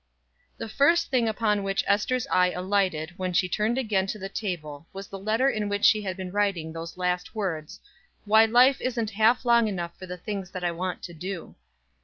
The 0.57 0.67
first 0.67 1.11
thing 1.11 1.29
upon 1.29 1.61
which 1.61 1.83
Ester's 1.85 2.25
eye 2.31 2.49
alighted 2.53 3.13
when 3.17 3.33
she 3.33 3.47
turned 3.47 3.77
again 3.77 4.07
to 4.07 4.17
the 4.17 4.29
table 4.29 4.87
was 4.93 5.07
the 5.07 5.19
letter 5.19 5.47
in 5.47 5.69
which 5.69 5.85
she 5.85 6.01
had 6.01 6.17
been 6.17 6.31
writing 6.31 6.73
those 6.73 6.97
last 6.97 7.35
words: 7.35 7.79
"Why 8.25 8.45
life 8.45 8.81
isn't 8.81 9.11
half 9.11 9.45
long 9.45 9.67
enough 9.67 9.95
for 9.99 10.07
the 10.07 10.17
things 10.17 10.49
that 10.53 10.63
I 10.63 10.71
want 10.71 11.03
to 11.03 11.13
do." 11.13 11.53